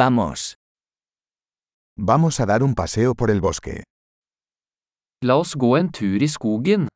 Vamos. 0.00 0.54
Vamos 1.96 2.38
a 2.38 2.46
dar 2.46 2.62
un 2.62 2.76
paseo 2.76 3.16
por 3.16 3.32
el 3.32 3.40
bosque. 3.40 3.82
La 5.24 5.34
oss 5.34 5.56
gå 5.56 5.76
en 5.76 5.90
tur 5.90 6.22
i 6.22 6.28
skogen. 6.28 6.86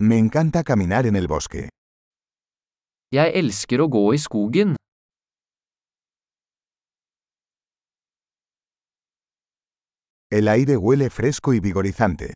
Me 0.00 0.16
encanta 0.16 0.64
caminar 0.64 1.04
en 1.04 1.14
el 1.14 1.28
bosque. 1.28 1.68
Jeg 3.12 3.36
elsker 3.36 3.84
å 3.84 3.88
gå 3.98 4.06
i 4.16 4.24
skogen. 4.26 4.76
El 10.30 10.48
aire 10.48 10.80
huele 10.80 11.10
fresco 11.10 11.52
y 11.52 11.60
vigorizante. 11.60 12.32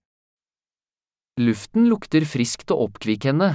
Luften 1.40 1.88
lukter 1.88 2.28
friskt 2.28 2.68
og 2.70 2.90
oppkvikkende. 2.90 3.54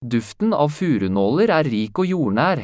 Duften 0.00 0.52
av 0.54 0.70
furunåler 0.70 1.50
er 1.50 1.66
rik 1.66 1.98
og 1.98 2.06
jordnær. 2.06 2.60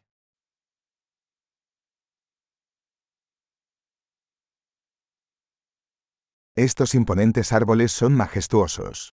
Estos 6.54 6.94
imponentes 6.94 7.50
árboles 7.50 7.90
son 7.90 8.14
majestuosos. 8.14 9.08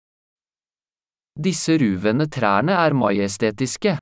Disse 1.39 1.77
ruvende 1.79 2.27
trærne 2.27 2.75
er 2.75 2.91
majestetiske. 2.93 3.95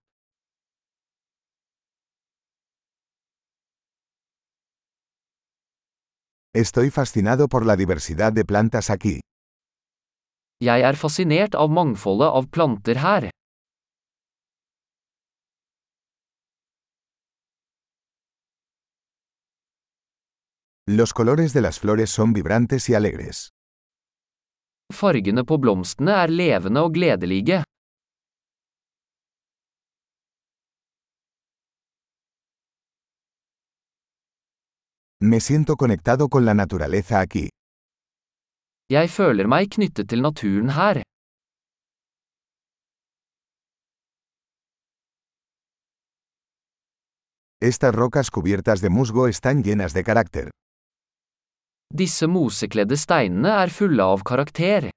Estoy 6.57 6.89
fascinado 6.89 7.47
por 7.47 7.63
la 7.67 7.75
diversidad 7.75 8.33
de 8.33 8.43
plantas 8.43 8.89
aquí. 8.89 9.19
Jeg 10.59 10.81
er 10.81 10.95
fascinert 10.95 11.53
av 11.53 11.69
mangfoldet 11.69 12.33
av 12.33 12.49
planter 12.49 12.97
her. 12.97 13.29
Los 20.89 21.13
colores 21.13 21.51
de 21.51 21.59
las 21.59 21.81
flores 21.81 22.09
son 22.09 22.31
vibrantes 22.31 22.87
y 22.89 22.93
alegres. 22.95 23.49
Fargene 24.93 25.43
på 25.43 25.57
blomstene 25.59 26.13
er 26.15 26.31
levende 26.31 26.79
og 26.79 26.93
gledelige. 26.95 27.57
Me 35.19 35.41
siento 35.41 35.75
conectado 35.75 36.29
con 36.29 36.45
la 36.45 36.53
naturaleza 36.53 37.19
aquí. 37.19 37.49
Jeg 38.89 39.09
føler 39.09 39.47
meg 39.47 39.67
knyttet 39.75 40.07
til 40.07 40.21
naturen 40.21 40.69
her. 40.69 41.01
Estas 47.59 47.93
rocas 47.93 48.31
cubiertas 48.31 48.79
de 48.79 48.89
musgo 48.89 49.27
están 49.27 49.63
llenas 49.63 49.93
de 49.93 50.03
carácter. 50.03 50.47
Disse 51.89 52.27
mosekledde 52.27 52.97
steinene 52.99 53.51
er 53.63 53.71
fulle 53.71 54.03
av 54.03 54.21
karakter. 54.27 54.89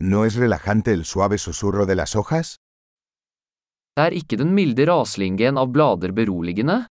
¿No 0.00 0.24
es 0.24 0.34
relajante 0.34 0.92
el 0.92 1.04
suave 1.04 1.38
susurro 1.38 1.86
de 1.86 1.94
las 1.94 2.16
hojas? 2.16 2.56
Er 3.96 4.12
ikke 4.14 4.36
den 4.38 4.54
milde 4.54 4.86
raslingen 4.86 5.58
av 5.58 5.70
blader 5.70 6.12
beroligende? 6.12 6.86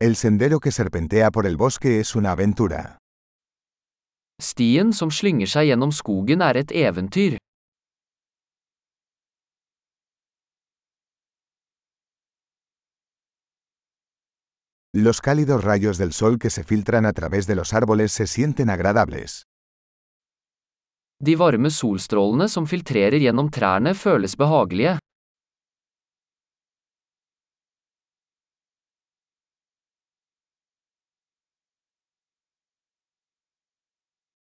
El 0.00 0.16
sendero 0.16 0.58
que 0.58 0.72
serpentea 0.72 1.30
por 1.30 1.46
el 1.46 1.56
bosque 1.56 2.00
es 2.00 2.16
una 2.16 2.32
aventura. 2.32 3.01
Stien 4.42 4.90
som 4.90 5.10
slynger 5.14 5.46
seg 5.46 5.68
gjennom 5.70 5.92
skogen 5.94 6.42
er 6.42 6.58
et 6.58 6.72
eventyr. 6.74 7.36
Los 14.94 15.22
cálidos 15.22 15.62
rayos 15.64 15.96
del 15.96 16.12
sol 16.12 16.38
que 16.38 16.50
se 16.50 16.64
filtran 16.64 17.06
a 17.06 17.12
través 17.12 17.46
de 17.46 17.54
los 17.54 17.72
árboles 17.72 18.12
se 18.12 18.26
sienten 18.26 18.68
agradables. 18.68 19.44
De 21.22 21.36
varme 21.36 21.70
solstrålene 21.70 22.48
som 22.48 22.66
filtrerer 22.66 23.22
gjennom 23.22 23.48
trærne 23.48 23.94
føles 23.94 24.34
behagelige. 24.36 24.98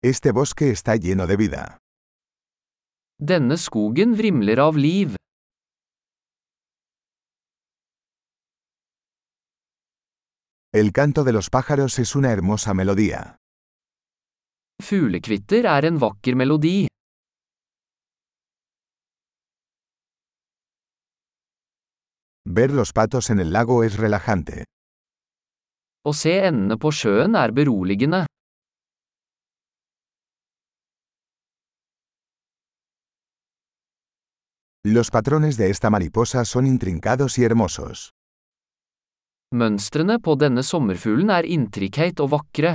Este 0.02 0.32
bosque 0.32 0.70
está 0.72 0.96
lleno 0.96 1.28
de 1.28 1.36
vida. 1.36 1.78
Denne 3.20 3.58
skogen 3.58 4.14
vrimler 4.16 4.62
av 4.64 4.78
liv. 4.78 5.18
El 10.72 10.94
canto 10.94 11.26
de 11.26 11.34
los 11.34 11.50
pájaros 11.50 12.00
es 12.00 12.16
una 12.16 12.32
hermosa 12.32 12.74
melodía. 12.74 13.36
Fuglekvitter 14.82 15.66
er 15.66 15.84
en 15.92 16.00
vakker 16.00 16.36
melodi. 16.38 16.88
Ver 22.46 22.72
los 22.72 22.94
patos 22.94 23.30
en 23.32 23.42
el 23.42 23.52
lago 23.52 23.84
es 23.84 23.98
relajante. 23.98 24.64
Å 26.08 26.14
se 26.16 26.40
endene 26.48 26.80
på 26.80 26.96
sjøen 26.96 27.36
er 27.36 27.52
beroligende. 27.52 28.24
Los 34.92 35.12
patrones 35.12 35.56
de 35.56 35.70
esta 35.70 35.92
mariposa 35.92 36.44
son 36.46 36.66
intrincados 36.66 37.38
y 37.38 37.44
hermosos. 37.44 38.10
Mønstrene 39.54 40.16
på 40.18 40.34
denne 40.34 40.64
sommerfuglen 40.66 41.30
er 41.30 41.46
intrikate 41.46 42.24
og 42.26 42.32
vakre. 42.32 42.72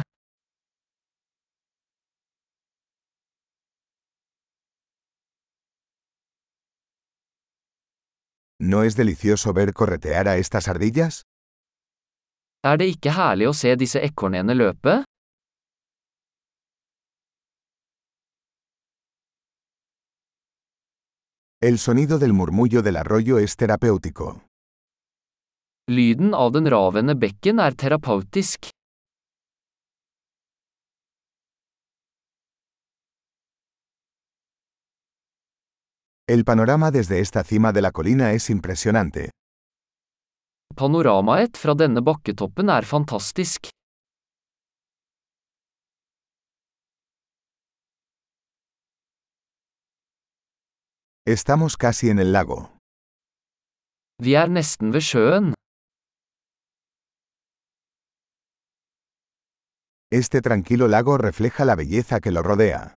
¿No 8.61 8.85
es 8.85 8.95
delicioso 8.95 9.53
ver 9.53 9.73
corretear 9.73 10.29
a 10.29 10.37
estas 10.37 10.69
ardillas? 10.69 11.25
Er 12.63 12.79
det 12.79 12.93
ikke 12.95 13.11
herlig 13.19 13.51
å 13.51 13.59
se 13.59 13.75
disse 13.75 13.99
ekornene 13.99 14.55
løpe? 14.55 15.03
El 21.67 21.79
sonido 21.79 22.19
del 22.19 22.35
murmullo 22.35 22.83
del 22.83 22.97
arroyo 22.99 23.39
es 23.39 23.57
terapéutico. 23.57 24.43
Lyden 25.89 26.35
av 26.35 26.51
den 26.53 26.67
ravende 26.69 27.15
bekken 27.17 27.59
er 27.59 27.73
terapeutisk. 27.73 28.69
El 36.29 36.45
panorama 36.45 36.91
desde 36.91 37.21
esta 37.21 37.43
cima 37.45 37.73
de 37.73 37.81
la 37.81 37.93
colina 37.93 38.33
es 38.33 38.51
impresionante. 38.51 39.31
Panoramaet 40.77 41.57
fra 41.57 41.73
denne 41.73 42.03
bakketoppen 42.03 42.69
er 42.69 42.85
fantastisk. 42.85 43.73
Estamos 51.27 51.79
casi 51.79 52.11
en 52.11 52.19
el 52.19 52.33
lago. 52.33 52.77
Vi 54.23 54.35
er 54.37 54.51
nesten 54.53 54.93
ved 54.93 55.01
sjøen. 55.01 55.47
Este 60.13 60.43
tranquilo 60.43 60.87
lago 60.87 61.17
refleja 61.17 61.65
la 61.65 61.77
belleza 61.77 62.21
que 62.21 62.31
lo 62.31 62.43
rodea. 62.43 62.93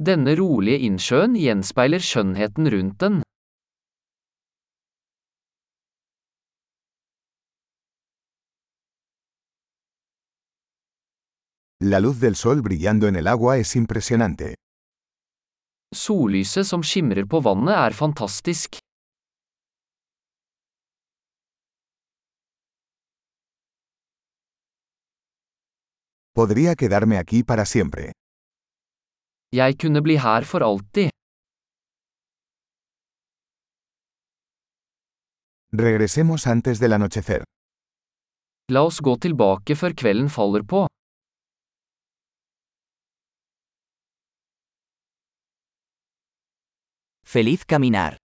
Denne 0.00 0.32
rolige 0.40 0.78
innsjøen 0.88 1.34
gjenspeiler 1.36 2.00
skjønnheten 2.00 2.70
rundt 2.72 2.96
den. 3.04 3.20
La 11.80 12.00
luz 12.00 12.16
del 12.18 12.34
sol 12.34 12.62
brillando 12.62 13.08
en 13.08 13.16
el 13.16 13.26
agua 13.26 13.58
es 13.58 13.76
impresionante. 13.76 14.54
Sollyset 15.98 16.66
som 16.66 16.82
skimrer 16.86 17.26
på 17.26 17.40
vannet 17.42 17.74
er 17.74 17.94
fantastisk. 17.96 18.78
Podría 26.38 26.76
quedarme 26.76 27.18
aquí 27.18 27.42
para 27.42 27.64
siempre. 27.64 28.12
Jeg 29.52 29.78
kunne 29.82 30.02
bli 30.02 30.16
her 30.18 30.44
for 30.44 30.62
alltid. 30.62 31.10
Regresemos 35.72 36.46
antes 36.46 36.78
del 36.78 36.92
anochecer. 36.92 37.42
La 38.72 38.84
oss 38.84 39.00
gå 39.00 39.16
tilbake 39.24 39.74
før 39.76 39.96
kvelden 39.96 40.28
faller 40.28 40.62
på. 40.62 40.86
Feliz 47.30 47.66
caminar. 47.66 48.17